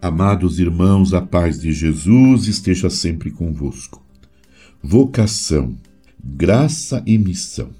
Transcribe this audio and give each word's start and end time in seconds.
Amados 0.00 0.60
irmãos, 0.60 1.12
a 1.12 1.20
paz 1.20 1.60
de 1.60 1.72
Jesus 1.72 2.46
esteja 2.46 2.88
sempre 2.88 3.32
convosco. 3.32 4.00
Vocação, 4.80 5.74
graça 6.22 7.02
e 7.04 7.18
missão. 7.18 7.70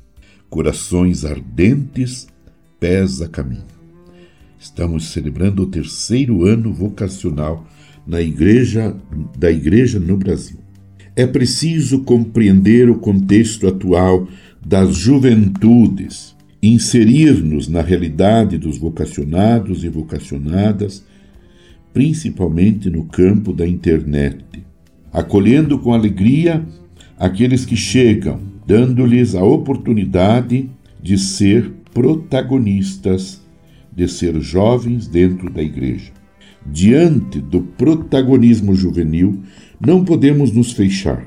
Corações 0.50 1.24
ardentes, 1.24 2.26
pés 2.80 3.22
a 3.22 3.28
caminho. 3.28 3.62
Estamos 4.58 5.12
celebrando 5.12 5.62
o 5.62 5.66
terceiro 5.66 6.44
ano 6.44 6.72
vocacional 6.72 7.64
na 8.04 8.20
igreja 8.20 8.96
da 9.38 9.52
igreja 9.52 10.00
no 10.00 10.16
Brasil. 10.16 10.58
É 11.14 11.24
preciso 11.24 12.00
compreender 12.00 12.90
o 12.90 12.98
contexto 12.98 13.68
atual 13.68 14.26
das 14.66 14.96
juventudes, 14.96 16.34
inserir-nos 16.60 17.68
na 17.68 17.80
realidade 17.80 18.58
dos 18.58 18.76
vocacionados 18.76 19.84
e 19.84 19.88
vocacionadas 19.88 21.06
principalmente 21.98 22.88
no 22.88 23.06
campo 23.06 23.52
da 23.52 23.66
internet, 23.66 24.44
acolhendo 25.12 25.80
com 25.80 25.92
alegria 25.92 26.64
aqueles 27.18 27.64
que 27.64 27.74
chegam, 27.76 28.38
dando-lhes 28.64 29.34
a 29.34 29.42
oportunidade 29.42 30.70
de 31.02 31.18
ser 31.18 31.72
protagonistas, 31.92 33.42
de 33.92 34.06
ser 34.06 34.40
jovens 34.40 35.08
dentro 35.08 35.50
da 35.50 35.60
igreja. 35.60 36.12
Diante 36.64 37.40
do 37.40 37.62
protagonismo 37.62 38.76
juvenil, 38.76 39.42
não 39.84 40.04
podemos 40.04 40.52
nos 40.52 40.70
fechar. 40.70 41.26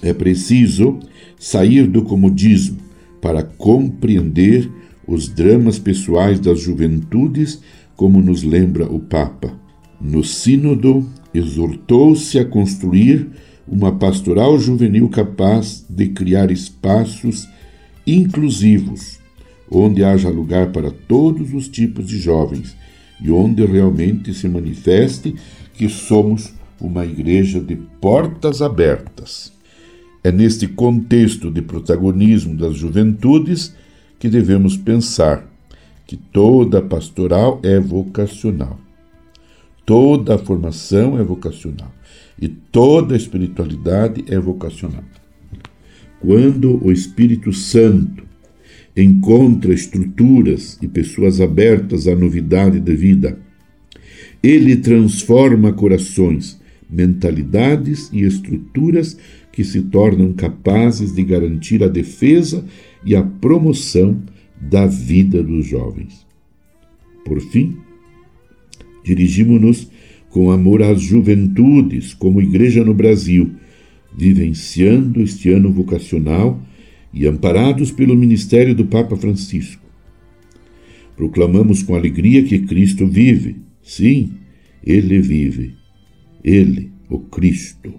É 0.00 0.14
preciso 0.14 1.00
sair 1.36 1.88
do 1.88 2.02
comodismo 2.02 2.78
para 3.20 3.42
compreender 3.42 4.70
os 5.08 5.28
dramas 5.28 5.80
pessoais 5.80 6.38
das 6.38 6.60
juventudes, 6.60 7.60
como 7.96 8.22
nos 8.22 8.44
lembra 8.44 8.86
o 8.86 9.00
Papa. 9.00 9.63
No 10.06 10.22
Sínodo, 10.22 11.08
exortou-se 11.32 12.38
a 12.38 12.44
construir 12.44 13.26
uma 13.66 13.90
pastoral 13.90 14.58
juvenil 14.58 15.08
capaz 15.08 15.82
de 15.88 16.08
criar 16.08 16.50
espaços 16.50 17.48
inclusivos, 18.06 19.18
onde 19.70 20.04
haja 20.04 20.28
lugar 20.28 20.72
para 20.72 20.90
todos 20.90 21.54
os 21.54 21.68
tipos 21.68 22.06
de 22.06 22.18
jovens 22.18 22.76
e 23.18 23.30
onde 23.30 23.64
realmente 23.64 24.34
se 24.34 24.46
manifeste 24.46 25.36
que 25.72 25.88
somos 25.88 26.52
uma 26.78 27.06
igreja 27.06 27.58
de 27.58 27.74
portas 27.74 28.60
abertas. 28.60 29.54
É 30.22 30.30
neste 30.30 30.68
contexto 30.68 31.50
de 31.50 31.62
protagonismo 31.62 32.54
das 32.54 32.76
juventudes 32.76 33.74
que 34.18 34.28
devemos 34.28 34.76
pensar 34.76 35.50
que 36.06 36.18
toda 36.18 36.82
pastoral 36.82 37.58
é 37.62 37.80
vocacional. 37.80 38.83
Toda 39.84 40.36
a 40.36 40.38
formação 40.38 41.18
é 41.18 41.22
vocacional 41.22 41.92
e 42.40 42.48
toda 42.48 43.14
a 43.14 43.16
espiritualidade 43.16 44.24
é 44.28 44.38
vocacional. 44.38 45.04
Quando 46.20 46.82
o 46.82 46.90
Espírito 46.90 47.52
Santo 47.52 48.24
encontra 48.96 49.74
estruturas 49.74 50.78
e 50.80 50.88
pessoas 50.88 51.40
abertas 51.40 52.08
à 52.08 52.14
novidade 52.14 52.80
da 52.80 52.94
vida, 52.94 53.38
ele 54.42 54.76
transforma 54.76 55.72
corações, 55.72 56.60
mentalidades 56.88 58.10
e 58.12 58.22
estruturas 58.22 59.18
que 59.52 59.64
se 59.64 59.82
tornam 59.82 60.32
capazes 60.32 61.14
de 61.14 61.22
garantir 61.22 61.82
a 61.82 61.88
defesa 61.88 62.64
e 63.04 63.14
a 63.14 63.22
promoção 63.22 64.22
da 64.60 64.86
vida 64.86 65.42
dos 65.42 65.66
jovens. 65.66 66.26
Por 67.24 67.40
fim, 67.40 67.76
dirigimos-nos 69.04 69.88
com 70.30 70.50
amor 70.50 70.82
às 70.82 71.00
juventudes, 71.00 72.12
como 72.12 72.42
igreja 72.42 72.84
no 72.84 72.92
Brasil, 72.92 73.52
vivenciando 74.16 75.22
este 75.22 75.50
ano 75.50 75.70
vocacional 75.70 76.60
e 77.12 77.26
amparados 77.26 77.92
pelo 77.92 78.16
ministério 78.16 78.74
do 78.74 78.86
Papa 78.86 79.16
Francisco. 79.16 79.84
Proclamamos 81.16 81.82
com 81.82 81.94
alegria 81.94 82.42
que 82.42 82.58
Cristo 82.60 83.06
vive. 83.06 83.56
Sim, 83.82 84.32
Ele 84.84 85.20
vive. 85.20 85.74
Ele, 86.42 86.90
o 87.08 87.20
Cristo. 87.20 87.94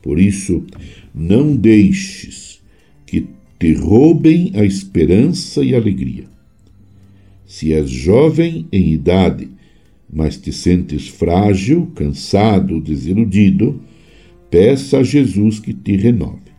Por 0.00 0.20
isso, 0.20 0.64
não 1.12 1.56
deixes 1.56 2.60
que 3.04 3.26
te 3.58 3.72
roubem 3.74 4.52
a 4.54 4.64
esperança 4.64 5.64
e 5.64 5.74
a 5.74 5.78
alegria. 5.78 6.24
Se 7.44 7.72
és 7.72 7.90
jovem 7.90 8.66
em 8.72 8.92
idade, 8.92 9.48
mas 10.12 10.36
te 10.36 10.52
sentes 10.52 11.08
frágil, 11.08 11.90
cansado, 11.94 12.78
desiludido, 12.80 13.80
peça 14.50 14.98
a 14.98 15.02
Jesus 15.02 15.58
que 15.58 15.72
te 15.72 15.96
renove. 15.96 16.52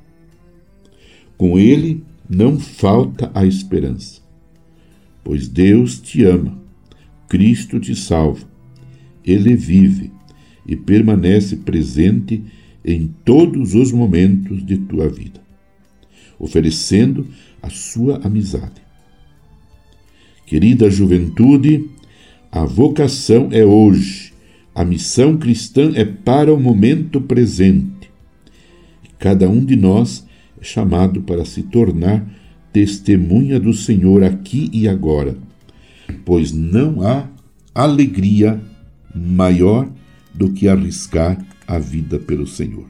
Com 1.38 1.60
ele 1.60 2.04
não 2.28 2.60
falta 2.60 3.30
a 3.36 3.46
esperança, 3.46 4.22
pois 5.24 5.48
Deus 5.48 6.00
te 6.02 6.24
ama, 6.24 6.60
Cristo 7.30 7.80
te 7.80 7.96
salva, 7.96 8.48
ele 9.24 9.56
vive 9.56 10.12
e 10.66 10.76
permanece 10.76 11.58
presente 11.58 12.44
em 12.84 13.14
todos 13.24 13.76
os 13.76 13.92
momentos 13.92 14.66
de 14.66 14.78
tua 14.78 15.08
vida, 15.08 15.42
oferecendo 16.40 17.28
a 17.62 17.70
sua 17.70 18.18
amizade. 18.26 18.82
Querida 20.46 20.90
juventude, 20.90 21.90
a 22.54 22.66
vocação 22.66 23.50
é 23.52 23.66
hoje, 23.66 24.32
a 24.76 24.86
missão 24.86 25.38
cristã 25.38 25.92
é 25.96 26.06
para 26.06 26.54
o 26.54 26.60
momento 26.60 27.20
presente. 27.20 28.12
Cada 29.18 29.50
um 29.50 29.66
de 29.66 29.76
nós 29.76 30.24
é 30.62 30.64
chamado 30.64 31.24
para 31.24 31.46
se 31.46 31.64
tornar 31.64 32.24
testemunha 32.72 33.60
do 33.60 33.74
Senhor 33.74 34.24
aqui 34.24 34.70
e 34.72 34.88
agora, 34.88 35.36
pois 36.24 36.52
não 36.52 37.02
há 37.02 37.28
alegria 37.74 38.62
maior 39.16 39.90
do 40.32 40.52
que 40.52 40.68
arriscar 40.68 41.44
a 41.68 41.80
vida 41.80 42.20
pelo 42.20 42.46
Senhor. 42.46 42.86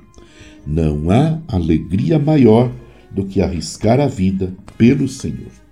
Não 0.68 1.10
há 1.10 1.40
alegria 1.48 2.20
maior 2.20 2.70
do 3.10 3.24
que 3.24 3.42
arriscar 3.42 4.02
a 4.02 4.08
vida 4.08 4.54
pelo 4.78 5.08
Senhor. 5.08 5.63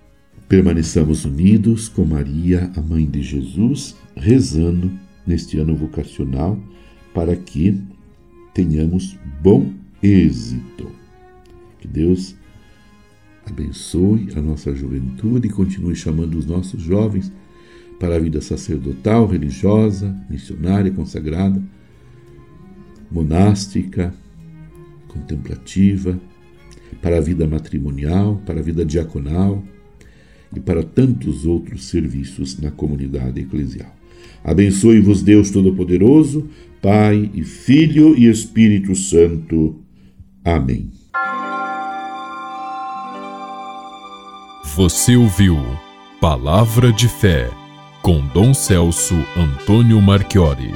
Permaneçamos 0.51 1.23
unidos 1.23 1.87
com 1.87 2.03
Maria, 2.03 2.69
a 2.75 2.81
mãe 2.81 3.05
de 3.05 3.21
Jesus, 3.21 3.95
rezando 4.13 4.91
neste 5.25 5.57
ano 5.57 5.73
vocacional 5.73 6.59
para 7.13 7.37
que 7.37 7.81
tenhamos 8.53 9.17
bom 9.41 9.71
êxito. 10.03 10.91
Que 11.79 11.87
Deus 11.87 12.35
abençoe 13.45 14.27
a 14.35 14.41
nossa 14.41 14.75
juventude 14.75 15.47
e 15.47 15.51
continue 15.51 15.95
chamando 15.95 16.37
os 16.37 16.45
nossos 16.45 16.83
jovens 16.83 17.31
para 17.97 18.17
a 18.17 18.19
vida 18.19 18.41
sacerdotal, 18.41 19.27
religiosa, 19.27 20.13
missionária, 20.29 20.91
consagrada, 20.91 21.63
monástica, 23.09 24.13
contemplativa, 25.07 26.19
para 27.01 27.19
a 27.19 27.21
vida 27.21 27.47
matrimonial, 27.47 28.41
para 28.45 28.59
a 28.59 28.61
vida 28.61 28.83
diaconal 28.83 29.63
e 30.55 30.59
para 30.59 30.83
tantos 30.83 31.45
outros 31.45 31.85
serviços 31.85 32.59
na 32.59 32.71
comunidade 32.71 33.39
eclesial. 33.41 33.95
Abençoe-vos 34.43 35.21
Deus 35.21 35.51
Todo-Poderoso, 35.51 36.49
Pai 36.81 37.29
e 37.33 37.43
Filho 37.43 38.17
e 38.17 38.27
Espírito 38.27 38.95
Santo. 38.95 39.75
Amém. 40.43 40.89
Você 44.75 45.15
ouviu 45.15 45.57
Palavra 46.19 46.91
de 46.91 47.07
Fé 47.07 47.49
com 48.01 48.25
Dom 48.27 48.53
Celso 48.53 49.15
Antônio 49.35 50.01
Marchiori. 50.01 50.71